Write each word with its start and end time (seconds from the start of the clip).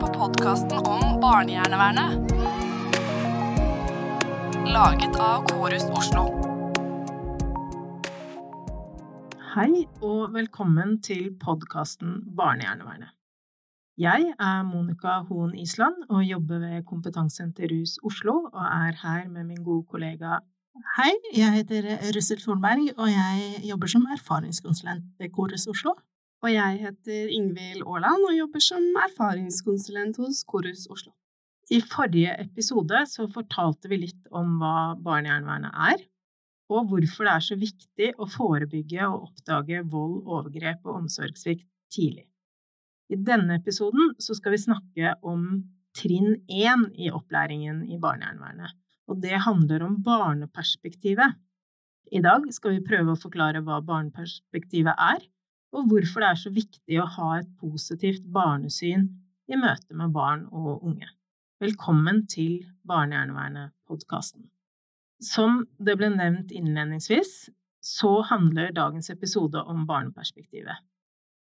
på 0.00 0.06
podkasten 0.06 0.78
om 0.88 1.20
barnehjernevernet. 1.20 2.30
Laget 4.72 5.16
av 5.20 5.44
Korus 5.50 5.84
Oslo. 5.92 6.22
Hei 9.52 9.84
og 10.00 10.32
velkommen 10.32 10.96
til 11.04 11.34
podkasten 11.42 12.22
Barnehjernevernet. 12.38 13.12
Jeg 14.00 14.32
er 14.40 14.62
Monica 14.64 15.18
Hoen 15.28 15.52
Island 15.58 16.06
og 16.08 16.24
jobber 16.24 16.62
ved 16.64 16.86
Kompetansesenter 16.88 17.68
Rus 17.68 17.98
Oslo 18.00 18.38
og 18.46 18.64
er 18.64 18.96
her 19.02 19.28
med 19.28 19.50
min 19.50 19.64
gode 19.64 19.84
kollega 19.90 20.38
Hei, 20.96 21.12
jeg 21.36 21.52
heter 21.58 21.90
Russel 22.16 22.40
Solberg, 22.40 22.94
og 22.96 23.10
jeg 23.10 23.66
jobber 23.68 23.90
som 23.90 24.06
erfaringskonsulent 24.14 25.10
ved 25.18 25.28
Korus 25.34 25.66
Oslo. 25.68 25.92
Og 26.40 26.48
jeg 26.48 26.78
heter 26.80 27.32
Ingvild 27.36 27.82
Aaland 27.84 28.22
og 28.24 28.32
jobber 28.32 28.62
som 28.64 28.84
erfaringskonsulent 28.96 30.16
hos 30.22 30.40
Korus 30.48 30.86
Oslo. 30.88 31.12
I 31.70 31.82
forrige 31.84 32.32
episode 32.40 33.02
så 33.06 33.26
fortalte 33.30 33.90
vi 33.92 33.98
litt 34.06 34.30
om 34.32 34.54
hva 34.62 34.94
barnehjernevernet 35.04 35.74
er, 35.92 36.00
og 36.72 36.88
hvorfor 36.88 37.28
det 37.28 37.34
er 37.34 37.44
så 37.44 37.58
viktig 37.60 38.08
å 38.16 38.28
forebygge 38.30 39.04
og 39.04 39.26
oppdage 39.28 39.82
vold, 39.92 40.22
overgrep 40.24 40.88
og 40.88 41.02
omsorgssvikt 41.02 41.66
tidlig. 41.92 42.24
I 43.12 43.18
denne 43.20 43.58
episoden 43.60 44.14
så 44.22 44.36
skal 44.38 44.54
vi 44.54 44.62
snakke 44.62 45.12
om 45.26 45.44
trinn 45.98 46.38
én 46.48 46.86
i 46.96 47.10
opplæringen 47.12 47.82
i 47.90 47.98
barnehjernevernet, 48.00 48.72
og 49.10 49.20
det 49.20 49.42
handler 49.44 49.84
om 49.84 49.98
barneperspektivet. 50.06 51.36
I 52.10 52.24
dag 52.24 52.48
skal 52.54 52.78
vi 52.78 52.86
prøve 52.86 53.12
å 53.12 53.20
forklare 53.20 53.60
hva 53.66 53.82
barneperspektivet 53.84 54.96
er, 54.96 55.20
og 55.76 55.86
hvorfor 55.90 56.22
det 56.22 56.30
er 56.30 56.38
så 56.38 56.50
viktig 56.54 56.98
å 57.00 57.08
ha 57.16 57.30
et 57.38 57.50
positivt 57.60 58.26
barnesyn 58.34 59.06
i 59.50 59.58
møte 59.58 59.96
med 59.96 60.12
barn 60.14 60.46
og 60.50 60.82
unge. 60.86 61.08
Velkommen 61.60 62.24
til 62.30 62.64
Barnehjernevernet-podkasten. 62.88 64.48
Som 65.20 65.66
det 65.78 65.98
ble 66.00 66.08
nevnt 66.14 66.54
innledningsvis, 66.56 67.50
så 67.84 68.20
handler 68.28 68.72
dagens 68.76 69.10
episode 69.12 69.60
om 69.68 69.84
barneperspektivet. 69.88 70.80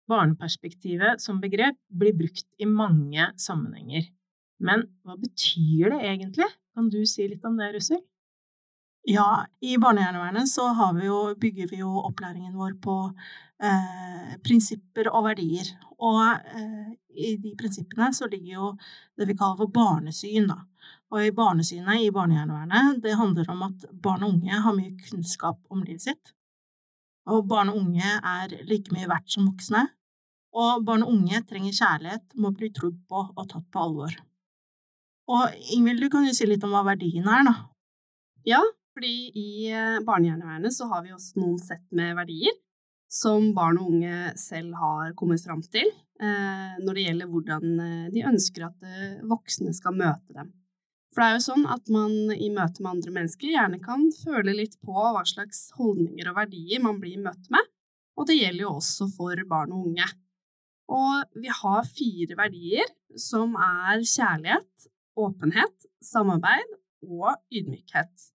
Barneperspektivet 0.10 1.22
som 1.22 1.42
begrep 1.42 1.78
blir 1.90 2.14
brukt 2.18 2.46
i 2.62 2.68
mange 2.70 3.32
sammenhenger. 3.42 4.06
Men 4.62 4.86
hva 5.04 5.18
betyr 5.20 5.92
det 5.96 6.04
egentlig? 6.06 6.50
Kan 6.78 6.92
du 6.94 7.02
si 7.10 7.26
litt 7.28 7.46
om 7.48 7.58
det, 7.58 7.74
Russel? 7.74 8.04
Ja, 9.08 9.46
i 9.62 9.78
barnehjernevernet 9.78 10.50
så 10.50 10.72
vi 10.98 11.06
jo, 11.06 11.36
bygger 11.38 11.68
vi 11.70 11.78
jo 11.84 11.92
opplæringen 12.08 12.56
vår 12.58 12.72
på 12.82 12.94
eh, 13.62 14.32
prinsipper 14.42 15.12
og 15.12 15.28
verdier. 15.28 15.68
Og 16.02 16.22
eh, 16.34 16.96
i 17.14 17.36
de 17.38 17.52
prinsippene 17.60 18.08
så 18.18 18.26
ligger 18.32 18.54
jo 18.56 18.70
det 19.14 19.28
vi 19.30 19.36
kaller 19.38 19.60
for 19.60 19.70
barnesyn, 19.76 20.48
da. 20.50 20.64
Og 21.14 21.22
i 21.22 21.34
barnesynet 21.38 22.02
i 22.02 22.10
barnehjernevernet, 22.14 22.98
det 23.04 23.14
handler 23.20 23.52
om 23.54 23.62
at 23.68 23.86
barn 23.94 24.26
og 24.26 24.34
unge 24.40 24.62
har 24.64 24.74
mye 24.74 24.96
kunnskap 25.04 25.60
om 25.70 25.84
livet 25.84 26.08
sitt. 26.08 26.34
Og 27.30 27.46
barn 27.50 27.70
og 27.70 27.78
unge 27.84 28.10
er 28.18 28.56
like 28.66 28.90
mye 28.94 29.10
verdt 29.12 29.30
som 29.36 29.46
voksne. 29.46 29.84
Og 30.58 30.82
barn 30.88 31.06
og 31.06 31.12
unge 31.14 31.44
trenger 31.46 31.78
kjærlighet, 31.78 32.26
må 32.42 32.50
bli 32.58 32.72
trodd 32.74 32.98
på 33.06 33.22
og 33.28 33.46
tatt 33.54 33.70
på 33.70 33.86
alvor. 33.86 34.18
Og 35.30 35.70
Ingvild, 35.78 36.02
du 36.02 36.10
kan 36.10 36.26
jo 36.26 36.34
si 36.34 36.50
litt 36.50 36.66
om 36.66 36.74
hva 36.74 36.82
verdien 36.90 37.30
er, 37.30 37.46
da. 37.46 37.56
Ja, 38.50 38.64
fordi 38.96 39.16
i 39.36 39.50
eh, 39.72 40.00
barnehjernevernet 40.08 40.74
så 40.74 40.88
har 40.92 41.04
vi 41.04 41.14
også 41.14 41.42
noen 41.42 41.60
sett 41.60 41.86
med 41.96 42.16
verdier 42.18 42.56
som 43.12 43.52
barn 43.56 43.80
og 43.80 43.92
unge 43.92 44.32
selv 44.40 44.76
har 44.80 45.14
kommet 45.20 45.44
fram 45.44 45.62
til 45.62 45.86
eh, 45.86 46.76
når 46.82 46.96
det 46.96 47.04
gjelder 47.06 47.32
hvordan 47.32 47.82
eh, 47.84 48.06
de 48.16 48.24
ønsker 48.32 48.70
at 48.70 48.88
voksne 49.28 49.76
skal 49.76 49.98
møte 50.00 50.36
dem. 50.38 50.54
For 51.12 51.24
det 51.24 51.28
er 51.28 51.38
jo 51.38 51.46
sånn 51.46 51.68
at 51.72 51.92
man 51.92 52.14
i 52.34 52.50
møte 52.52 52.84
med 52.84 52.98
andre 52.98 53.14
mennesker 53.18 53.52
gjerne 53.54 53.80
kan 53.84 54.04
føle 54.18 54.56
litt 54.56 54.76
på 54.84 54.96
hva 54.96 55.24
slags 55.28 55.70
holdninger 55.78 56.28
og 56.32 56.40
verdier 56.42 56.84
man 56.84 57.00
blir 57.00 57.22
møtt 57.24 57.48
med, 57.54 57.64
og 58.20 58.28
det 58.28 58.36
gjelder 58.40 58.66
jo 58.66 58.74
også 58.82 59.08
for 59.16 59.40
barn 59.48 59.72
og 59.76 59.90
unge. 59.92 60.08
Og 60.92 61.40
vi 61.40 61.52
har 61.62 61.88
fire 61.88 62.38
verdier 62.38 62.92
som 63.20 63.56
er 63.56 64.04
kjærlighet, 64.04 64.88
åpenhet, 65.16 65.88
samarbeid 66.04 66.76
og 67.08 67.32
ydmykhet. 67.48 68.35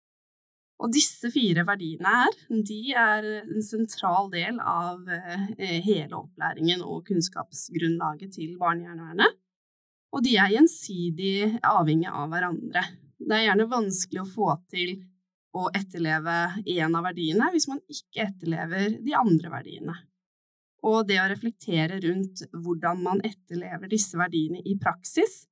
Og 0.81 0.93
disse 0.95 1.29
fire 1.33 1.67
verdiene 1.69 2.13
her, 2.23 2.37
de 2.49 2.79
er 2.97 3.27
en 3.43 3.65
sentral 3.65 4.31
del 4.33 4.61
av 4.65 5.05
eh, 5.13 5.77
hele 5.85 6.17
opplæringen 6.17 6.81
og 6.81 7.05
kunnskapsgrunnlaget 7.11 8.33
til 8.39 8.57
barnehjernevernet. 8.61 9.37
Og 10.17 10.25
de 10.25 10.35
er 10.41 10.55
gjensidig 10.57 11.61
avhengig 11.61 12.09
av 12.09 12.33
hverandre. 12.33 12.83
Det 13.21 13.37
er 13.37 13.47
gjerne 13.51 13.69
vanskelig 13.71 14.23
å 14.25 14.31
få 14.31 14.55
til 14.73 14.97
å 15.55 15.67
etterleve 15.75 16.37
én 16.65 16.97
av 16.97 17.05
verdiene 17.05 17.51
hvis 17.53 17.69
man 17.71 17.83
ikke 17.91 18.25
etterlever 18.25 18.97
de 19.05 19.15
andre 19.19 19.53
verdiene. 19.53 19.97
Og 20.87 21.05
det 21.11 21.19
å 21.21 21.29
reflektere 21.29 22.01
rundt 22.07 22.47
hvordan 22.55 23.03
man 23.05 23.21
etterlever 23.27 23.91
disse 23.91 24.17
verdiene 24.17 24.63
i 24.65 24.79
praksis, 24.81 25.43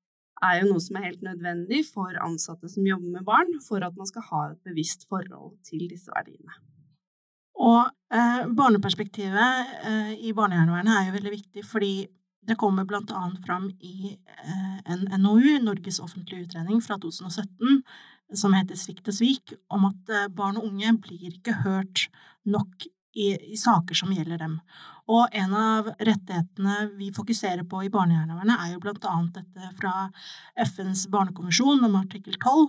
er 0.44 0.60
jo 0.60 0.70
noe 0.70 0.82
som 0.82 0.98
er 0.98 1.08
helt 1.08 1.24
nødvendig 1.26 1.82
for 1.88 2.18
ansatte 2.24 2.70
som 2.70 2.86
jobber 2.86 3.18
med 3.18 3.26
barn, 3.26 3.54
for 3.64 3.84
at 3.84 3.96
man 3.98 4.08
skal 4.10 4.26
ha 4.30 4.42
et 4.52 4.60
bevisst 4.66 5.06
forhold 5.10 5.56
til 5.66 5.86
disse 5.90 6.12
verdiene. 6.14 6.60
Og 7.58 7.88
eh, 8.14 8.44
barneperspektivet 8.54 9.72
eh, 9.88 10.12
i 10.28 10.34
barnehjernevernet 10.36 10.94
er 10.94 11.08
jo 11.08 11.16
veldig 11.16 11.34
viktig, 11.34 11.64
fordi 11.66 11.92
det 12.48 12.56
kommer 12.56 12.86
annet 12.88 13.40
fram 13.44 13.66
i 13.80 14.14
eh, 14.14 14.78
en 14.92 15.08
NOU, 15.20 15.58
Norges 15.64 16.00
offentlige 16.00 16.46
utredning 16.46 16.80
fra 16.84 16.96
2017, 17.02 17.82
som 18.36 18.54
heter 18.56 18.78
Svikt 18.78 19.08
og 19.08 19.16
svik, 19.18 19.56
om 19.72 19.88
at 19.88 20.12
eh, 20.12 20.30
barn 20.32 20.60
og 20.60 20.68
unge 20.70 20.94
blir 21.02 21.34
ikke 21.34 21.58
hørt 21.64 22.06
nok 22.48 22.86
i, 23.18 23.52
i, 23.52 23.56
saker 23.56 23.98
som 23.98 24.12
gjelder 24.14 24.38
dem. 24.42 24.58
Og 25.08 25.34
en 25.40 25.54
av 25.56 25.88
rettighetene 25.96 26.76
vi 26.98 27.08
fokuserer 27.16 27.64
på 27.68 27.80
i 27.84 27.90
barnehjernevernet, 27.92 28.60
er 28.60 28.74
jo 28.74 28.82
blant 28.84 29.08
annet 29.08 29.40
dette 29.40 29.72
fra 29.80 29.94
FNs 30.66 31.06
barnekonvensjon 31.12 31.84
om 31.88 31.98
artikkel 31.98 32.36
12, 32.36 32.68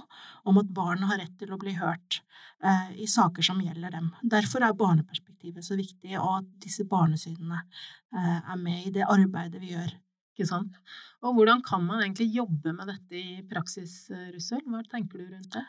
om 0.50 0.62
at 0.62 0.74
barn 0.76 1.06
har 1.10 1.22
rett 1.22 1.36
til 1.42 1.54
å 1.54 1.60
bli 1.62 1.76
hørt 1.78 2.22
eh, 2.64 2.92
i 3.04 3.08
saker 3.12 3.46
som 3.46 3.62
gjelder 3.64 3.98
dem. 3.98 4.12
Derfor 4.36 4.66
er 4.66 4.78
barneperspektivet 4.80 5.66
så 5.66 5.78
viktig, 5.80 6.16
og 6.18 6.40
at 6.40 6.52
disse 6.66 6.88
barnesynene 6.90 7.62
eh, 7.62 8.38
er 8.40 8.62
med 8.62 8.88
i 8.88 8.96
det 8.96 9.08
arbeidet 9.08 9.62
vi 9.62 9.76
gjør. 9.76 9.94
Ikke 10.34 10.48
sant? 10.48 10.78
Og 11.20 11.36
hvordan 11.36 11.62
kan 11.68 11.84
man 11.84 12.02
egentlig 12.02 12.32
jobbe 12.32 12.72
med 12.72 12.88
dette 12.88 13.20
i 13.20 13.42
praksis, 13.50 14.06
Russel? 14.32 14.64
Hva 14.72 14.86
tenker 14.88 15.20
du 15.20 15.28
rundt 15.28 15.52
det? 15.58 15.66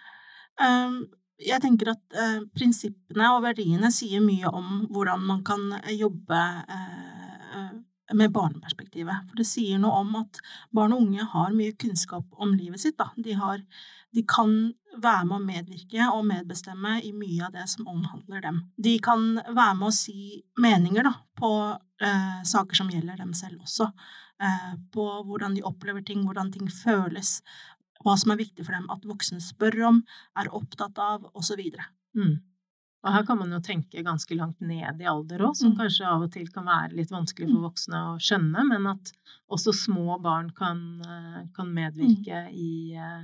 Um, 0.61 1.03
jeg 1.41 1.63
tenker 1.63 1.93
at 1.95 2.17
eh, 2.17 2.41
prinsippene 2.57 3.31
og 3.35 3.45
verdiene 3.45 3.91
sier 3.95 4.23
mye 4.25 4.51
om 4.51 4.85
hvordan 4.93 5.23
man 5.29 5.45
kan 5.47 5.71
eh, 5.81 5.95
jobbe 5.99 6.41
eh, 6.41 7.71
med 8.15 8.33
barneperspektivet. 8.35 9.31
For 9.31 9.41
det 9.41 9.47
sier 9.49 9.81
noe 9.81 10.03
om 10.03 10.15
at 10.21 10.41
barn 10.75 10.95
og 10.97 11.05
unge 11.05 11.27
har 11.33 11.55
mye 11.57 11.77
kunnskap 11.79 12.27
om 12.43 12.55
livet 12.57 12.83
sitt. 12.83 13.01
De, 13.17 13.35
har, 13.39 13.63
de, 14.15 14.25
kan 14.29 14.55
være 14.97 15.27
med 15.29 15.37
å 15.37 15.45
medvirke 15.45 16.09
og 16.11 16.27
medbestemme 16.29 16.99
i 17.07 17.13
mye 17.17 17.47
av 17.47 17.55
det 17.55 17.69
som 17.71 17.89
omhandler 17.91 18.43
dem. 18.47 18.65
De 18.77 18.97
kan 19.03 19.37
være 19.47 19.77
med 19.79 19.91
å 19.91 19.95
si 19.95 20.41
meninger 20.61 21.07
da, 21.07 21.15
på 21.39 21.53
eh, 22.03 22.41
saker 22.47 22.83
som 22.83 22.91
gjelder 22.93 23.23
dem 23.23 23.35
selv 23.39 23.63
også. 23.67 23.91
Eh, 24.41 24.73
på 24.95 25.07
hvordan 25.29 25.55
de 25.57 25.67
opplever 25.69 26.03
ting, 26.07 26.25
hvordan 26.25 26.53
ting 26.53 26.71
føles, 26.73 27.41
hva 28.05 28.17
som 28.21 28.33
er 28.33 28.41
viktig 28.41 28.65
for 28.67 28.77
dem 28.77 28.87
at 28.93 29.09
voksne 29.09 29.41
spør 29.45 29.81
om, 29.91 30.05
er 30.41 30.53
opptatt 30.57 31.01
av, 31.03 31.27
osv. 31.37 31.61
Mm. 32.17 32.39
Og 33.01 33.15
her 33.15 33.25
kan 33.29 33.39
man 33.41 33.53
jo 33.55 33.61
tenke 33.65 34.03
ganske 34.05 34.37
langt 34.37 34.61
ned 34.61 35.01
i 35.01 35.09
alder 35.09 35.47
òg, 35.47 35.55
som 35.57 35.73
mm. 35.73 35.77
kanskje 35.79 36.09
av 36.09 36.25
og 36.27 36.33
til 36.35 36.49
kan 36.53 36.67
være 36.69 36.99
litt 36.99 37.13
vanskelig 37.13 37.49
for 37.49 37.61
mm. 37.61 37.69
voksne 37.69 38.01
å 38.11 38.17
skjønne, 38.21 38.65
men 38.69 38.89
at 38.93 39.13
også 39.53 39.73
små 39.87 40.19
barn 40.21 40.51
kan, 40.57 40.83
eh, 41.01 41.39
kan 41.57 41.71
medvirke 41.73 42.43
mm. 42.49 42.53
i, 42.53 42.75
eh, 43.01 43.23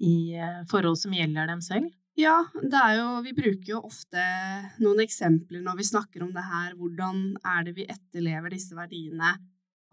i, 0.00 0.14
eh, 0.40 0.62
forhold 0.70 0.96
som 1.02 1.16
gjelder 1.16 1.52
dem 1.52 1.60
selv. 1.64 1.92
Ja, 2.14 2.44
det 2.62 2.78
er 2.78 2.92
jo 3.00 3.08
Vi 3.26 3.32
bruker 3.34 3.70
jo 3.72 3.80
ofte 3.88 4.24
noen 4.78 5.02
eksempler 5.02 5.64
når 5.64 5.80
vi 5.80 5.86
snakker 5.88 6.22
om 6.22 6.30
det 6.32 6.44
her. 6.46 6.76
Hvordan 6.78 7.34
er 7.42 7.64
det 7.66 7.74
vi 7.74 7.88
etterlever 7.90 8.54
disse 8.54 8.76
verdiene 8.78 9.34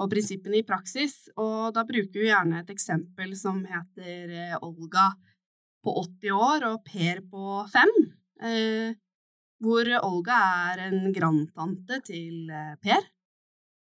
og 0.01 0.09
prinsippene 0.11 0.59
i 0.61 0.65
praksis. 0.67 1.29
Og 1.37 1.71
da 1.75 1.85
bruker 1.87 2.17
vi 2.17 2.29
gjerne 2.29 2.61
et 2.61 2.73
eksempel 2.73 3.35
som 3.37 3.61
heter 3.67 4.33
eh, 4.33 4.57
Olga 4.61 5.11
på 5.81 5.93
80 6.03 6.35
år 6.37 6.67
og 6.71 6.83
Per 6.87 7.23
på 7.29 7.61
5. 7.71 7.95
Eh, 8.49 8.97
hvor 9.61 9.89
Olga 10.01 10.37
er 10.71 10.87
en 10.89 11.11
grandtante 11.13 12.01
til 12.07 12.49
eh, 12.49 12.75
Per. 12.81 13.05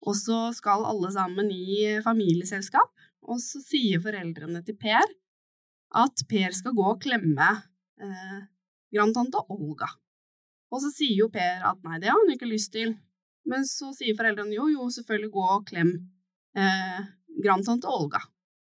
Og 0.03 0.17
så 0.19 0.49
skal 0.56 0.85
alle 0.88 1.12
sammen 1.14 1.50
i 1.55 2.00
familieselskap, 2.03 2.91
og 3.23 3.38
så 3.38 3.61
sier 3.62 4.03
foreldrene 4.03 4.65
til 4.67 4.75
Per 4.75 5.05
at 6.03 6.25
Per 6.29 6.56
skal 6.56 6.75
gå 6.75 6.87
og 6.88 7.00
klemme 7.05 7.49
eh, 8.03 8.41
grandtante 8.93 9.44
Olga. 9.53 9.88
Og 10.73 10.82
så 10.82 10.91
sier 10.93 11.23
jo 11.23 11.31
Per 11.32 11.65
at 11.69 11.81
nei, 11.87 12.00
det 12.03 12.11
har 12.11 12.19
han 12.19 12.35
ikke 12.35 12.50
lyst 12.50 12.73
til. 12.75 12.97
Men 13.49 13.67
så 13.67 13.91
sier 13.97 14.17
foreldrene 14.19 14.55
jo, 14.55 14.69
jo, 14.71 14.87
selvfølgelig 14.93 15.33
gå 15.35 15.47
og 15.56 15.67
klem 15.69 15.93
eh, 16.59 17.00
grandtante 17.43 17.91
Olga. 17.91 18.23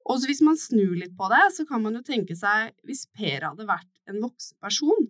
Og 0.10 0.20
så 0.20 0.28
hvis 0.28 0.44
man 0.44 0.60
snur 0.60 0.96
litt 1.00 1.14
på 1.18 1.30
det, 1.32 1.44
så 1.56 1.66
kan 1.68 1.84
man 1.84 1.96
jo 2.00 2.04
tenke 2.06 2.36
seg 2.36 2.74
hvis 2.88 3.06
Per 3.16 3.46
hadde 3.48 3.68
vært 3.68 3.92
en 4.10 4.20
voksen 4.24 4.58
person, 4.64 5.08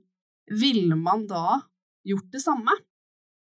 ville 0.51 0.98
man 1.00 1.25
da 1.30 1.62
gjort 2.06 2.30
det 2.33 2.44
samme? 2.44 2.75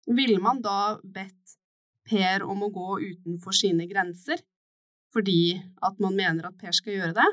Ville 0.08 0.40
man 0.42 0.64
da 0.64 0.98
bedt 1.04 1.58
Per 2.08 2.46
om 2.48 2.64
å 2.64 2.72
gå 2.72 3.02
utenfor 3.04 3.56
sine 3.56 3.88
grenser 3.90 4.40
fordi 5.16 5.58
at 5.84 6.00
man 6.04 6.16
mener 6.16 6.48
at 6.48 6.58
Per 6.60 6.76
skal 6.76 6.96
gjøre 6.96 7.16
det? 7.18 7.28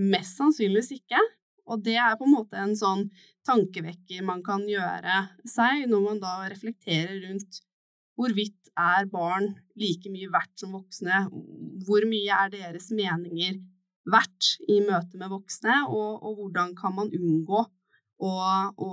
Mest 0.00 0.38
sannsynligvis 0.38 0.94
ikke. 0.98 1.20
Og 1.70 1.82
det 1.84 1.96
er 2.00 2.16
på 2.18 2.26
en 2.26 2.34
måte 2.34 2.58
en 2.58 2.72
sånn 2.76 3.06
tankevekker 3.46 4.24
man 4.26 4.42
kan 4.46 4.64
gjøre 4.68 5.22
seg 5.48 5.86
når 5.90 6.04
man 6.06 6.22
da 6.22 6.34
reflekterer 6.50 7.20
rundt 7.26 7.60
hvorvidt 8.20 8.70
er 8.78 9.08
barn 9.10 9.54
like 9.80 10.12
mye 10.12 10.28
verdt 10.32 10.60
som 10.60 10.76
voksne? 10.76 11.24
Hvor 11.86 12.04
mye 12.08 12.36
er 12.44 12.52
deres 12.52 12.90
meninger 12.92 13.58
verdt 14.10 14.54
i 14.68 14.80
møte 14.84 15.20
med 15.20 15.32
voksne, 15.32 15.82
og, 15.88 16.22
og 16.24 16.38
hvordan 16.38 16.74
kan 16.78 16.96
man 16.96 17.12
unngå 17.16 17.64
å, 18.20 18.30
å 18.30 18.90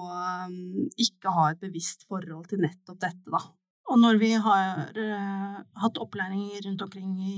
um, 0.47 0.87
ikke 0.99 1.33
ha 1.35 1.51
et 1.51 1.63
bevisst 1.63 2.05
forhold 2.07 2.47
til 2.51 2.63
nettopp 2.63 2.99
dette, 3.03 3.27
da? 3.31 3.41
Og 3.87 3.99
når 4.01 4.17
vi 4.19 4.33
har 4.35 4.89
uh, 4.99 5.59
hatt 5.79 5.99
opplæring 6.03 6.49
rundt 6.65 6.81
omkring 6.83 7.13
i, 7.23 7.37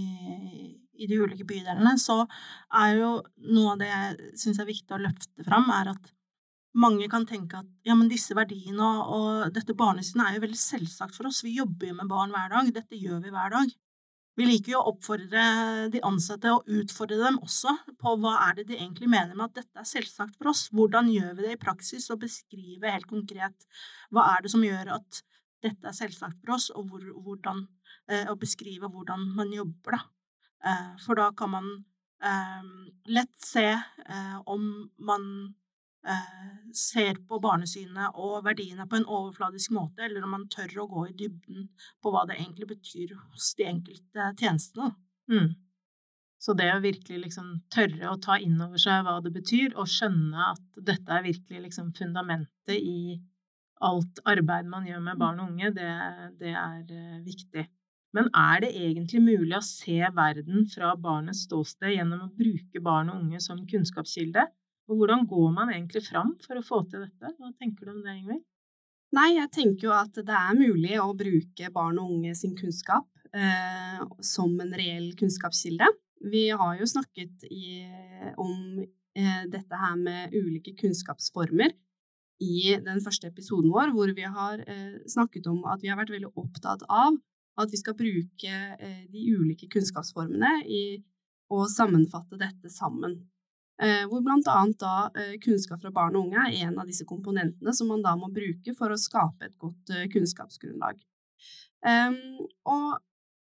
i, 0.98 1.10
de 1.10 1.20
ulike 1.22 1.46
bydelene, 1.46 1.94
så 2.02 2.24
er 2.82 2.96
jo 2.98 3.12
noe 3.54 3.76
av 3.76 3.82
det 3.82 3.90
jeg 3.92 4.32
syns 4.46 4.62
er 4.62 4.70
viktig 4.70 4.98
å 4.98 5.02
løfte 5.04 5.46
fram, 5.46 5.70
er 5.76 5.92
at 5.94 6.10
mange 6.78 7.10
kan 7.10 7.26
tenke 7.26 7.60
at 7.64 7.70
ja, 7.88 7.96
men 7.98 8.10
disse 8.12 8.36
verdiene 8.38 8.86
og, 8.86 9.14
og 9.16 9.54
dette 9.56 9.76
barnesynet 9.78 10.28
er 10.28 10.38
jo 10.38 10.44
veldig 10.46 10.60
selvsagt 10.62 11.18
for 11.18 11.30
oss. 11.30 11.44
Vi 11.46 11.58
jobber 11.58 11.90
jo 11.90 11.98
med 11.98 12.10
barn 12.12 12.34
hver 12.36 12.52
dag. 12.54 12.74
Dette 12.76 13.00
gjør 13.00 13.24
vi 13.24 13.34
hver 13.34 13.56
dag. 13.56 13.72
Vi 14.40 14.46
liker 14.48 14.72
jo 14.72 14.80
å 14.80 14.92
oppfordre 14.94 15.42
de 15.92 16.00
ansatte 16.08 16.52
og 16.54 16.70
utfordre 16.72 17.18
dem 17.20 17.42
også 17.44 17.74
på 18.00 18.14
hva 18.22 18.38
er 18.46 18.60
det 18.60 18.70
de 18.70 18.78
egentlig 18.78 19.10
mener 19.12 19.34
med 19.36 19.50
at 19.50 19.58
dette 19.58 19.82
er 19.82 19.90
selvsagt 19.90 20.38
for 20.38 20.54
oss. 20.54 20.70
Hvordan 20.72 21.10
gjør 21.12 21.34
vi 21.36 21.48
det 21.48 21.58
i 21.58 21.60
praksis, 21.60 22.06
og 22.14 22.22
beskrive 22.22 22.94
helt 22.94 23.10
konkret 23.10 23.68
hva 24.16 24.30
er 24.38 24.46
det 24.46 24.54
som 24.54 24.64
gjør 24.64 24.94
at 24.96 25.20
dette 25.66 25.92
er 25.92 25.98
selvsagt 25.98 26.40
for 26.40 26.56
oss, 26.56 26.70
og 26.72 26.88
hvor, 26.88 27.04
hvordan, 27.26 27.66
eh, 28.08 28.32
beskrive 28.40 28.88
hvordan 28.88 29.28
man 29.36 29.52
jobber, 29.52 29.98
da. 29.98 30.02
Eh, 30.72 30.90
for 31.04 31.20
da 31.20 31.34
kan 31.36 31.52
man 31.58 31.70
eh, 32.24 32.72
lett 33.12 33.36
se 33.44 33.68
eh, 33.76 34.38
om 34.46 34.64
man 35.04 35.26
ser 36.74 37.18
på 37.28 37.40
barnesynet 37.44 38.16
og 38.16 38.44
verdiene 38.46 38.86
på 38.90 39.00
en 39.00 39.08
overfladisk 39.08 39.74
måte, 39.76 40.06
eller 40.06 40.24
om 40.26 40.36
man 40.38 40.46
tør 40.52 40.84
å 40.84 40.90
gå 40.92 41.08
i 41.10 41.16
dybden 41.18 41.66
på 42.02 42.14
hva 42.14 42.26
det 42.30 42.38
egentlig 42.40 42.70
betyr 42.70 43.16
hos 43.18 43.52
de 43.60 43.68
enkelte 43.68 44.30
tjenestene. 44.40 44.94
Mm. 45.32 45.50
Så 46.40 46.56
det 46.56 46.70
å 46.72 46.80
virkelig 46.84 47.26
liksom 47.26 47.50
tørre 47.74 48.14
å 48.14 48.20
ta 48.24 48.38
inn 48.40 48.60
over 48.64 48.80
seg 48.80 49.04
hva 49.04 49.18
det 49.24 49.34
betyr, 49.36 49.74
og 49.76 49.90
skjønne 49.92 50.52
at 50.54 50.80
dette 50.88 51.18
er 51.18 51.26
virkelig 51.26 51.66
liksom 51.66 51.92
fundamentet 51.98 52.78
i 52.78 53.20
alt 53.84 54.22
arbeid 54.28 54.68
man 54.72 54.88
gjør 54.88 55.04
med 55.04 55.20
barn 55.20 55.42
og 55.44 55.52
unge, 55.52 55.74
det, 55.76 55.92
det 56.40 56.54
er 56.56 56.80
uh, 56.88 57.20
viktig. 57.26 57.66
Men 58.16 58.32
er 58.36 58.64
det 58.64 58.72
egentlig 58.76 59.22
mulig 59.22 59.54
å 59.58 59.66
se 59.66 60.00
verden 60.16 60.66
fra 60.72 60.96
barnets 61.00 61.44
ståsted 61.46 61.94
gjennom 61.94 62.26
å 62.26 62.32
bruke 62.40 62.82
barn 62.84 63.12
og 63.12 63.20
unge 63.22 63.42
som 63.44 63.62
kunnskapskilde? 63.70 64.48
Og 64.90 64.98
hvordan 64.98 65.28
går 65.30 65.50
man 65.54 65.72
egentlig 65.74 66.02
fram 66.08 66.34
for 66.42 66.58
å 66.58 66.66
få 66.66 66.82
til 66.90 67.06
dette? 67.06 67.34
Hva 67.38 67.52
tenker 67.54 67.86
du 67.86 67.94
om 67.94 68.02
det, 68.04 68.16
Ingvild? 68.18 68.44
Nei, 69.18 69.30
jeg 69.38 69.50
tenker 69.54 69.88
jo 69.88 69.94
at 69.96 70.18
det 70.18 70.36
er 70.38 70.58
mulig 70.58 70.98
å 71.02 71.16
bruke 71.18 71.72
barn 71.74 71.98
og 72.02 72.12
unge 72.18 72.36
sin 72.38 72.54
kunnskap 72.58 73.08
eh, 73.34 74.02
som 74.26 74.54
en 74.62 74.74
reell 74.78 75.12
kunnskapskilde. 75.18 75.88
Vi 76.30 76.50
har 76.54 76.76
jo 76.78 76.90
snakket 76.90 77.46
i, 77.50 77.86
om 78.38 78.82
eh, 78.82 79.46
dette 79.50 79.82
her 79.82 79.96
med 79.98 80.36
ulike 80.36 80.76
kunnskapsformer 80.78 81.74
i 82.44 82.76
den 82.86 83.02
første 83.04 83.32
episoden 83.32 83.72
vår, 83.74 83.94
hvor 83.96 84.14
vi 84.16 84.28
har 84.30 84.62
eh, 84.62 85.00
snakket 85.10 85.50
om 85.52 85.64
at 85.70 85.82
vi 85.84 85.90
har 85.92 85.98
vært 86.00 86.14
veldig 86.14 86.34
opptatt 86.40 86.86
av 86.88 87.18
at 87.60 87.74
vi 87.74 87.80
skal 87.82 87.98
bruke 87.98 88.54
eh, 88.80 89.04
de 89.12 89.26
ulike 89.36 89.68
kunnskapsformene 89.74 90.60
i 90.70 90.84
å 91.50 91.66
sammenfatte 91.72 92.38
dette 92.40 92.72
sammen. 92.72 93.18
Eh, 93.80 94.06
hvor 94.12 94.20
bl.a. 94.20 94.40
da 94.76 94.96
eh, 95.16 95.36
kunnskap 95.40 95.80
fra 95.80 95.92
barn 95.96 96.18
og 96.20 96.28
unge 96.28 96.42
er 96.50 96.66
en 96.66 96.82
av 96.82 96.90
disse 96.90 97.06
komponentene 97.08 97.72
som 97.76 97.88
man 97.88 98.02
da 98.04 98.12
må 98.20 98.28
bruke 98.36 98.74
for 98.76 98.92
å 98.92 99.00
skape 99.00 99.48
et 99.48 99.56
godt 99.62 99.94
eh, 99.96 100.10
kunnskapsgrunnlag. 100.12 101.00
Og 102.68 102.90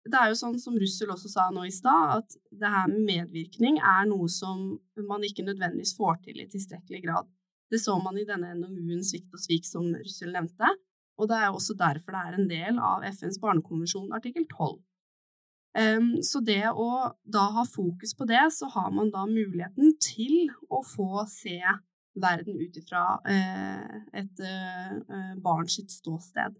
det 0.08 0.18
er 0.18 0.30
jo 0.32 0.38
sånn 0.38 0.56
som 0.58 0.78
Russel 0.80 1.12
også 1.12 1.28
sa 1.30 1.50
nå 1.52 1.66
i 1.68 1.74
stad, 1.74 2.22
at 2.22 2.36
det 2.48 2.70
her 2.74 2.88
med 2.88 3.04
medvirkning 3.10 3.76
er 3.76 4.06
noe 4.08 4.30
som 4.32 4.72
man 5.04 5.26
ikke 5.26 5.44
nødvendigvis 5.46 5.92
får 5.98 6.22
til 6.24 6.40
i 6.40 6.48
tilstrekkelig 6.50 7.02
grad. 7.04 7.28
Det 7.70 7.80
så 7.80 7.98
man 8.00 8.16
i 8.18 8.24
denne 8.28 8.54
NOU-en 8.56 9.04
Svikt 9.04 9.36
og 9.36 9.44
svik, 9.44 9.68
som 9.68 9.84
Russel 9.92 10.32
nevnte, 10.32 10.72
og 11.20 11.28
det 11.28 11.38
er 11.38 11.52
også 11.52 11.76
derfor 11.78 12.16
det 12.16 12.24
er 12.24 12.38
en 12.38 12.48
del 12.50 12.80
av 12.80 13.04
FNs 13.12 13.38
barnekonvensjon 13.42 14.16
artikkel 14.16 14.48
12. 14.48 14.80
Så 16.20 16.42
det 16.44 16.66
å 16.68 16.88
da 17.24 17.46
ha 17.54 17.62
fokus 17.64 18.10
på 18.12 18.26
det, 18.28 18.42
så 18.52 18.66
har 18.74 18.90
man 18.92 19.08
da 19.08 19.22
muligheten 19.24 19.94
til 20.04 20.50
å 20.68 20.82
få 20.84 21.22
se 21.32 21.56
verden 22.20 22.60
ut 22.60 22.76
ifra 22.76 23.20
eh, 23.28 23.96
et 24.22 24.40
eh, 24.44 25.34
barns 25.42 25.80
ståsted. 25.96 26.56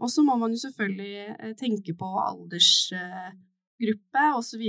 Og 0.00 0.10
så 0.12 0.22
må 0.22 0.36
man 0.38 0.52
jo 0.54 0.60
selvfølgelig 0.62 1.14
eh, 1.32 1.54
tenke 1.58 1.94
på 1.98 2.08
aldersgruppe 2.22 4.26
osv. 4.38 4.62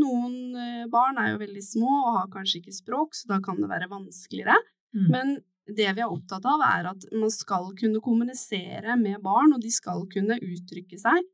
Noen 0.00 0.88
barn 0.92 1.18
er 1.20 1.34
jo 1.34 1.42
veldig 1.42 1.64
små 1.66 1.90
og 1.98 2.14
har 2.20 2.30
kanskje 2.32 2.62
ikke 2.62 2.78
språk, 2.78 3.10
så 3.18 3.24
da 3.34 3.38
kan 3.44 3.60
det 3.60 3.72
være 3.72 3.92
vanskeligere. 3.92 4.56
Mm. 4.96 5.08
Men 5.12 5.26
det 5.64 5.90
vi 5.96 6.02
er 6.04 6.12
opptatt 6.12 6.44
av, 6.48 6.60
er 6.64 6.84
at 6.92 7.04
man 7.12 7.32
skal 7.32 7.70
kunne 7.76 8.00
kommunisere 8.04 8.96
med 9.00 9.20
barn, 9.24 9.54
og 9.56 9.62
de 9.64 9.72
skal 9.72 10.04
kunne 10.12 10.40
uttrykke 10.40 10.98
seg 11.00 11.18
Eh, 11.18 11.24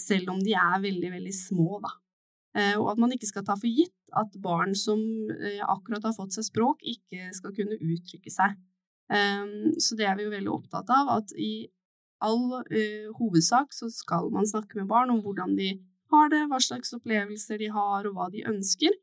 selv 0.00 0.30
om 0.32 0.38
de 0.42 0.54
er 0.58 0.80
veldig, 0.82 1.10
veldig 1.12 1.32
små, 1.36 1.76
da. 1.84 1.90
Eh, 2.56 2.76
og 2.80 2.94
at 2.94 3.00
man 3.00 3.12
ikke 3.12 3.28
skal 3.28 3.44
ta 3.44 3.56
for 3.58 3.68
gitt 3.68 3.92
at 4.16 4.36
barn 4.40 4.72
som 4.78 5.00
eh, 5.34 5.60
akkurat 5.60 6.06
har 6.08 6.14
fått 6.16 6.36
seg 6.36 6.46
språk, 6.48 6.84
ikke 6.88 7.28
skal 7.36 7.52
kunne 7.56 7.76
uttrykke 7.76 8.32
seg. 8.32 8.56
Så 9.06 9.94
det 9.94 10.02
er 10.02 10.16
vi 10.18 10.24
jo 10.24 10.32
veldig 10.32 10.50
opptatt 10.50 10.88
av, 10.90 11.12
at 11.20 11.30
i 11.38 11.68
all 12.26 12.56
hovedsak 13.14 13.70
så 13.70 13.86
skal 13.94 14.32
man 14.34 14.48
snakke 14.50 14.80
med 14.80 14.88
barn 14.90 15.12
om 15.14 15.20
hvordan 15.22 15.52
de 15.54 15.68
har 16.10 16.32
det, 16.32 16.40
hva 16.50 16.58
slags 16.58 16.90
opplevelser 16.96 17.60
de 17.62 17.68
har, 17.70 18.08
og 18.08 18.16
hva 18.16 18.26
de 18.32 18.42
ønsker. 18.50 18.96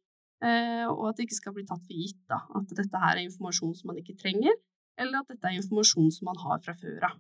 og 0.44 1.06
at 1.08 1.16
det 1.16 1.30
ikke 1.30 1.38
skal 1.38 1.56
bli 1.56 1.64
tatt 1.70 1.86
for 1.88 1.96
gitt 1.96 2.20
da, 2.28 2.42
at 2.60 2.76
dette 2.76 3.00
her 3.06 3.16
er 3.16 3.24
informasjon 3.30 3.78
som 3.80 3.94
man 3.94 4.02
ikke 4.02 4.18
trenger, 4.20 4.60
eller 5.00 5.24
at 5.24 5.32
dette 5.32 5.54
er 5.54 5.62
informasjon 5.62 6.12
som 6.12 6.28
man 6.34 6.44
har 6.44 6.60
fra 6.68 6.76
før 6.84 7.08
av. 7.14 7.16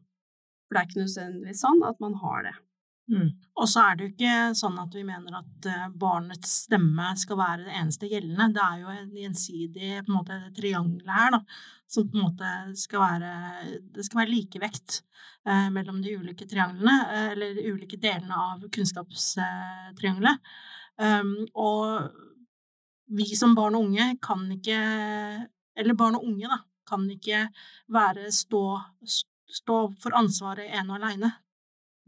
For 0.68 0.76
det 0.76 0.82
er 0.82 0.92
ikke 0.92 1.06
nødvendigvis 1.06 1.64
sånn 1.64 1.88
at 1.88 2.04
man 2.04 2.20
har 2.20 2.44
det. 2.50 2.56
Mm. 3.12 3.34
Og 3.60 3.68
så 3.68 3.82
er 3.84 3.98
det 3.98 4.06
jo 4.06 4.12
ikke 4.14 4.36
sånn 4.56 4.78
at 4.80 4.94
vi 4.96 5.02
mener 5.04 5.36
at 5.42 5.66
eh, 5.68 5.88
barnets 6.00 6.54
stemme 6.64 7.10
skal 7.20 7.40
være 7.40 7.66
det 7.66 7.76
eneste 7.82 8.08
gjeldende. 8.08 8.48
Det 8.56 8.64
er 8.64 8.78
jo 8.80 8.94
en 8.94 9.18
gjensidig 9.20 9.90
på 9.98 10.14
en 10.14 10.16
måte, 10.16 10.38
triangel 10.56 11.12
her, 11.12 11.36
da, 11.36 11.42
som 11.92 12.08
på 12.08 12.18
en 12.18 12.28
måte 12.30 12.52
skal 12.80 13.04
være 13.04 13.34
Det 13.94 14.06
skal 14.08 14.22
være 14.22 14.32
likevekt 14.32 15.02
eh, 15.02 15.68
mellom 15.76 16.00
de 16.04 16.16
ulike 16.16 16.48
trianglene, 16.50 16.96
eh, 17.12 17.30
eller 17.36 17.60
de 17.60 17.68
ulike 17.76 18.00
delene 18.00 18.40
av 18.40 18.64
kunnskapstriangelet. 18.72 20.54
Um, 20.94 21.40
og 21.58 22.12
vi 23.18 23.26
som 23.36 23.56
barn 23.58 23.74
og 23.74 23.88
unge 23.88 24.12
kan 24.22 24.44
ikke 24.54 24.78
Eller 25.74 25.96
barn 25.98 26.20
og 26.20 26.28
unge, 26.30 26.46
da, 26.46 26.60
kan 26.86 27.08
ikke 27.10 27.48
være 27.90 28.30
stå, 28.30 28.62
stå 29.50 29.78
for 29.98 30.14
ansvaret 30.20 30.70
ene 30.70 30.94
og 30.94 31.00
aleine 31.00 31.32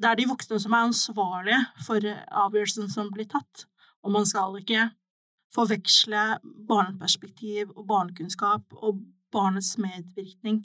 det 0.01 0.09
er 0.09 0.19
de 0.19 0.27
voksne 0.27 0.59
som 0.59 0.73
er 0.75 0.89
ansvarlige 0.89 1.61
for 1.85 2.07
avgjørelsen 2.45 2.89
som 2.91 3.11
blir 3.13 3.27
tatt, 3.31 3.67
og 4.03 4.11
man 4.15 4.25
skal 4.27 4.57
ikke 4.59 4.89
forveksle 5.55 6.23
barneperspektiv 6.67 7.71
og 7.75 7.87
barnekunnskap 7.87 8.75
og 8.75 8.99
barnets 9.35 9.73
medvirkning 9.81 10.59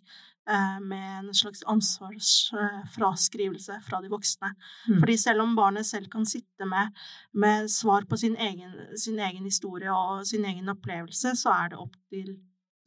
eh, 0.51 0.79
med 0.83 1.19
en 1.19 1.35
slags 1.35 1.63
ansvarsfraskrivelse 1.71 3.81
fra 3.87 4.01
de 4.03 4.09
voksne. 4.13 4.51
Mm. 4.89 4.99
Fordi 4.99 5.17
selv 5.21 5.41
om 5.45 5.57
barnet 5.59 5.87
selv 5.87 6.07
kan 6.13 6.27
sitte 6.27 6.65
med, 6.69 6.87
med 7.33 7.71
svar 7.71 8.03
på 8.11 8.17
sin 8.21 8.37
egen, 8.37 8.73
sin 8.99 9.19
egen, 9.19 9.45
historie 9.45 9.93
og 9.95 10.27
sin 10.27 10.45
egen 10.45 10.69
opplevelse, 10.69 11.37
så 11.39 11.49
er 11.55 11.69
det 11.73 11.83
opp 11.83 11.97
til 12.13 12.37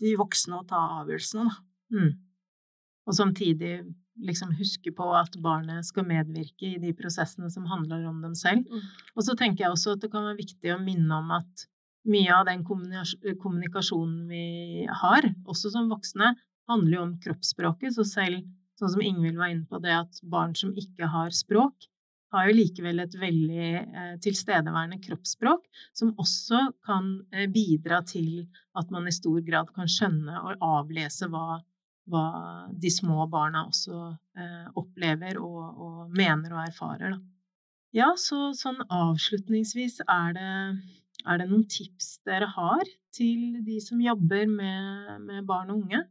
de 0.04 0.16
voksne 0.20 0.56
å 0.60 0.68
ta 0.68 0.80
avgjørelsene, 1.02 1.44
da. 1.50 1.56
Mm. 1.94 2.14
Og 3.04 3.14
samtidig 3.16 3.84
liksom 4.22 4.54
huske 4.60 4.94
på 4.96 5.08
at 5.18 5.36
barnet 5.42 5.86
skal 5.88 6.06
medvirke 6.08 6.76
i 6.76 6.82
de 6.82 6.94
prosessene 6.98 7.50
som 7.52 7.66
handler 7.70 8.06
om 8.10 8.22
dem 8.24 8.36
selv. 8.38 8.68
Mm. 8.70 8.90
Og 9.18 9.26
så 9.26 9.36
tenker 9.40 9.66
jeg 9.66 9.74
også 9.74 9.96
at 9.96 10.04
det 10.04 10.12
kan 10.14 10.28
være 10.28 10.42
viktig 10.42 10.74
å 10.74 10.82
minne 10.82 11.22
om 11.22 11.32
at 11.34 11.68
mye 12.10 12.36
av 12.36 12.48
den 12.50 12.66
kommunikasjonen 12.68 14.28
vi 14.28 14.86
har, 15.02 15.30
også 15.48 15.72
som 15.74 15.90
voksne, 15.92 16.34
handler 16.70 16.98
jo 16.98 17.06
om 17.08 17.16
kroppsspråket. 17.24 17.96
Så 17.96 18.06
selv 18.08 18.44
sånn 18.80 18.94
som 18.96 19.04
Ingvild 19.06 19.40
var 19.40 19.54
inne 19.54 19.68
på 19.70 19.80
det 19.84 19.96
at 19.96 20.22
barn 20.30 20.56
som 20.58 20.74
ikke 20.78 21.10
har 21.12 21.34
språk, 21.36 21.88
har 22.34 22.48
jo 22.50 22.56
likevel 22.58 23.04
et 23.04 23.14
veldig 23.20 23.68
eh, 23.78 24.14
tilstedeværende 24.26 24.98
kroppsspråk, 25.04 25.68
som 25.94 26.16
også 26.22 26.64
kan 26.86 27.12
eh, 27.34 27.46
bidra 27.52 28.02
til 28.10 28.48
at 28.80 28.90
man 28.94 29.06
i 29.08 29.14
stor 29.14 29.44
grad 29.46 29.70
kan 29.76 29.90
skjønne 29.92 30.42
og 30.42 30.66
avlese 30.66 31.30
hva, 31.30 31.60
hva 32.10 32.26
de 32.70 32.92
små 32.92 33.28
barna 33.32 33.66
også 33.70 34.00
eh, 34.38 34.66
opplever 34.80 35.40
og, 35.42 35.62
og, 35.86 36.02
mener 36.16 36.56
og 36.56 36.64
erfarer. 36.66 37.16
Da. 37.16 37.22
Ja, 37.94 38.10
så 38.20 38.52
sånn 38.58 38.82
avslutningsvis 38.90 40.02
er 40.08 40.34
det, 40.36 40.56
er 41.24 41.40
det 41.40 41.48
noen 41.52 41.68
tips 41.70 42.18
dere 42.28 42.50
har 42.56 42.84
til 43.14 43.62
de 43.64 43.78
som 43.84 44.02
jobber 44.02 44.50
med, 44.50 45.22
med 45.28 45.48
barn 45.48 45.72
og 45.72 45.86
unge? 45.86 46.04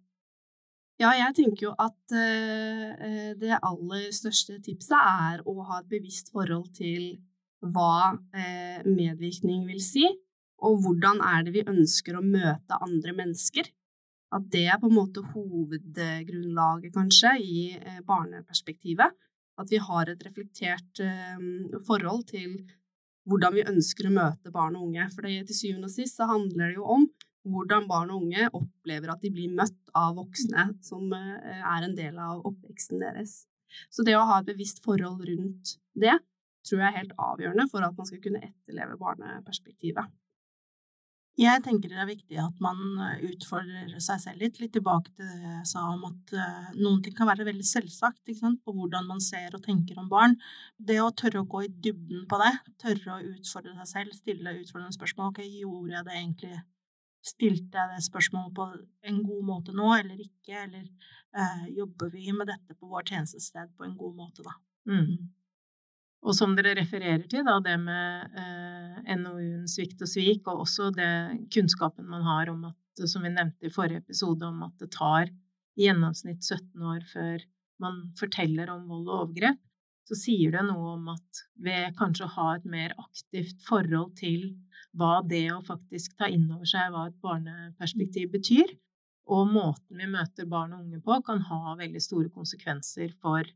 Ja, 1.01 1.11
jeg 1.19 1.35
tenker 1.35 1.67
jo 1.67 1.75
at 1.83 2.15
eh, 2.15 3.33
det 3.41 3.59
aller 3.59 4.09
største 4.15 4.61
tipset 4.63 4.99
er 4.99 5.43
å 5.49 5.57
ha 5.67 5.81
et 5.81 5.91
bevisst 5.91 6.31
forhold 6.35 6.69
til 6.77 7.17
hva 7.63 8.13
eh, 8.35 8.83
medvirkning 8.87 9.65
vil 9.67 9.81
si, 9.83 10.05
og 10.63 10.83
hvordan 10.85 11.23
er 11.27 11.47
det 11.47 11.55
vi 11.57 11.65
ønsker 11.67 12.19
å 12.19 12.25
møte 12.25 12.79
andre 12.79 13.15
mennesker. 13.19 13.67
At 14.33 14.47
det 14.53 14.67
er 14.73 14.79
på 14.81 14.89
en 14.89 14.97
måte 14.97 15.25
hovedgrunnlaget, 15.35 16.95
kanskje, 16.95 17.35
i 17.41 17.65
uh, 17.77 17.99
barneperspektivet. 18.09 19.19
At 19.61 19.69
vi 19.69 19.81
har 19.85 20.09
et 20.09 20.23
reflektert 20.25 21.01
forhold 21.87 22.23
til 22.31 22.55
hvordan 23.29 23.53
vi 23.55 23.67
ønsker 23.69 24.09
å 24.09 24.15
møte 24.15 24.53
barn 24.55 24.79
og 24.79 24.89
unge. 24.89 25.05
For 25.13 25.29
til 25.29 25.55
syvende 25.55 25.91
og 25.91 25.95
sist 25.95 26.17
så 26.19 26.27
handler 26.31 26.73
det 26.73 26.79
jo 26.79 26.87
om 26.97 27.05
hvordan 27.43 27.89
barn 27.91 28.13
og 28.15 28.25
unge 28.25 28.49
opplever 28.55 29.13
at 29.13 29.23
de 29.23 29.33
blir 29.35 29.55
møtt 29.55 29.95
av 29.99 30.15
voksne 30.19 30.69
som 30.85 31.11
eh, 31.17 31.59
er 31.59 31.87
en 31.87 31.97
del 31.99 32.19
av 32.23 32.45
oppveksten 32.49 33.03
deres. 33.03 33.43
Så 33.91 34.05
det 34.07 34.15
å 34.19 34.27
ha 34.29 34.41
et 34.41 34.51
bevisst 34.51 34.83
forhold 34.85 35.25
rundt 35.27 35.77
det 35.99 36.15
tror 36.63 36.83
jeg 36.85 36.89
er 36.89 36.99
helt 37.01 37.15
avgjørende 37.19 37.67
for 37.73 37.83
at 37.83 37.97
man 37.99 38.07
skal 38.07 38.21
kunne 38.23 38.43
etterleve 38.47 38.99
barneperspektivet. 39.01 40.07
Jeg 41.41 41.63
tenker 41.65 41.89
det 41.89 41.97
er 41.97 42.09
viktig 42.11 42.37
at 42.43 42.59
man 42.61 42.81
eh, 43.01 43.23
utfordrer 43.31 43.95
seg 44.05 44.21
selv 44.21 44.43
litt. 44.45 44.59
Litt 44.61 44.75
tilbake 44.77 45.15
til 45.17 45.31
det 45.31 45.53
jeg 45.55 45.69
sa 45.71 45.87
om 45.95 46.05
at 46.11 46.35
uh, 46.37 46.67
noen 46.77 47.01
ting 47.05 47.15
kan 47.17 47.31
være 47.31 47.47
veldig 47.49 47.65
selvsagt 47.65 48.29
på 48.29 48.75
hvordan 48.77 49.09
man 49.09 49.23
ser 49.25 49.57
og 49.57 49.65
tenker 49.65 49.97
om 50.03 50.11
barn. 50.13 50.37
Det 50.77 50.99
å 51.01 51.09
tørre 51.17 51.41
å 51.41 51.49
gå 51.49 51.65
i 51.65 51.73
dybden 51.73 52.27
på 52.29 52.41
det, 52.43 52.53
tørre 52.85 53.17
å 53.17 53.33
utfordre 53.33 53.73
seg 53.81 53.89
selv, 53.95 54.19
stille 54.19 54.59
utfordrende 54.61 54.99
spørsmål 54.99 55.33
Ok, 55.33 55.41
gjorde 55.47 55.97
jeg 55.97 56.07
det 56.09 56.19
egentlig 56.19 56.61
Stilte 57.23 57.79
jeg 57.79 57.91
det 57.95 58.03
spørsmålet 58.03 58.55
på 58.57 58.65
en 59.07 59.19
god 59.23 59.43
måte 59.47 59.73
nå, 59.79 59.93
eller 59.95 60.19
ikke? 60.19 60.65
Eller 60.65 60.89
eh, 61.39 61.69
jobber 61.77 62.11
vi 62.11 62.33
med 62.35 62.51
dette 62.51 62.75
på 62.75 62.89
vår 62.91 63.05
tjenestested 63.13 63.71
på 63.79 63.87
en 63.87 63.95
god 64.01 64.17
måte, 64.19 64.43
da? 64.43 64.57
Mm. 64.91 65.31
Og 66.23 66.37
som 66.39 66.53
dere 66.55 66.77
refererer 66.79 67.25
til, 67.27 67.43
da, 67.47 67.57
det 67.65 67.75
med 67.83 68.37
eh, 68.39 69.15
NOU-en 69.19 69.67
Svikt 69.71 70.05
og 70.05 70.11
svik, 70.11 70.47
og 70.47 70.63
også 70.67 70.93
det 70.95 71.11
kunnskapen 71.55 72.07
man 72.07 72.23
har 72.27 72.53
om 72.53 72.69
at, 72.71 73.03
som 73.11 73.25
vi 73.27 73.33
nevnte 73.33 73.67
i 73.67 73.75
forrige 73.75 74.05
episode, 74.05 74.47
om 74.47 74.63
at 74.69 74.77
det 74.79 74.93
tar 74.95 75.27
i 75.27 75.89
gjennomsnitt 75.89 76.45
17 76.45 76.87
år 76.93 77.03
før 77.11 77.43
man 77.83 78.03
forteller 78.19 78.71
om 78.71 78.85
vold 78.87 79.09
og 79.09 79.17
overgrep, 79.17 79.59
så 80.07 80.19
sier 80.19 80.55
det 80.55 80.63
noe 80.67 80.97
om 80.97 81.11
at 81.15 81.43
ved 81.65 81.97
kanskje 81.99 82.27
å 82.27 82.35
ha 82.37 82.47
et 82.57 82.69
mer 82.69 82.95
aktivt 83.01 83.59
forhold 83.67 84.15
til 84.19 84.53
hva 84.99 85.23
det 85.27 85.47
å 85.55 85.63
faktisk 85.65 86.19
ta 86.21 86.29
inn 86.31 86.51
over 86.53 86.69
seg 86.69 86.93
hva 86.93 87.07
et 87.09 87.19
barneperspektiv 87.25 88.31
betyr, 88.35 88.75
og 89.33 89.49
måten 89.55 90.03
vi 90.03 90.11
møter 90.11 90.49
barn 90.51 90.75
og 90.77 90.85
unge 90.85 91.01
på, 91.03 91.19
kan 91.27 91.43
ha 91.49 91.77
veldig 91.79 92.03
store 92.03 92.31
konsekvenser 92.35 93.15
for 93.23 93.47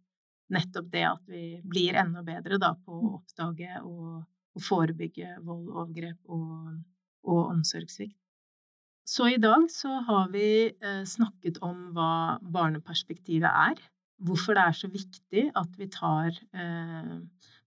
nettopp 0.53 0.91
det 0.93 1.05
at 1.09 1.23
vi 1.31 1.61
blir 1.67 1.97
enda 1.99 2.23
bedre 2.27 2.59
da, 2.63 2.75
på 2.79 2.95
å 2.95 3.15
oppdage 3.19 3.81
og, 3.83 4.23
og 4.57 4.63
forebygge 4.63 5.39
vold, 5.43 5.67
overgrep 5.73 6.33
og, 6.33 6.79
og, 7.27 7.43
omsorgssvikt. 7.57 8.19
Så 9.07 9.29
i 9.31 9.39
dag 9.39 9.69
så 9.71 10.01
har 10.09 10.31
vi 10.33 10.49
eh, 10.67 11.03
snakket 11.07 11.61
om 11.63 11.93
hva 11.95 12.39
barneperspektivet 12.43 13.47
er, 13.51 13.83
hvorfor 14.27 14.57
det 14.57 14.65
er 14.65 14.79
så 14.79 14.91
viktig 14.91 15.45
at 15.55 15.77
vi 15.79 15.87
tar 15.93 16.33
eh, 16.35 17.13